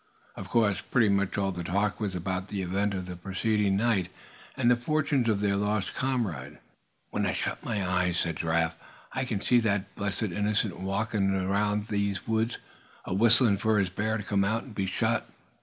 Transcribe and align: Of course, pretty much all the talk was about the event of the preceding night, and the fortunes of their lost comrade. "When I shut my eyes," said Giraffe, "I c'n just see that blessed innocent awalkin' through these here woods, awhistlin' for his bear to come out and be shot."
Of 0.35 0.49
course, 0.49 0.81
pretty 0.81 1.09
much 1.09 1.37
all 1.37 1.51
the 1.51 1.63
talk 1.63 1.99
was 1.99 2.15
about 2.15 2.47
the 2.47 2.63
event 2.63 2.95
of 2.95 3.05
the 3.05 3.15
preceding 3.15 3.77
night, 3.77 4.09
and 4.57 4.71
the 4.71 4.75
fortunes 4.75 5.29
of 5.29 5.41
their 5.41 5.55
lost 5.55 5.93
comrade. 5.93 6.57
"When 7.11 7.27
I 7.27 7.33
shut 7.33 7.63
my 7.63 7.87
eyes," 7.87 8.17
said 8.17 8.37
Giraffe, 8.37 8.79
"I 9.13 9.25
c'n 9.25 9.37
just 9.37 9.49
see 9.49 9.59
that 9.59 9.93
blessed 9.95 10.23
innocent 10.33 10.73
awalkin' 10.73 11.27
through 11.29 11.83
these 11.95 12.17
here 12.17 12.33
woods, 12.33 12.57
awhistlin' 13.05 13.59
for 13.59 13.77
his 13.77 13.91
bear 13.91 14.17
to 14.17 14.23
come 14.23 14.43
out 14.43 14.63
and 14.63 14.73
be 14.73 14.87
shot." 14.87 15.27